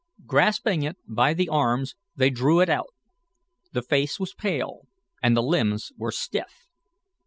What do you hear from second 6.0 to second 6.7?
stiff.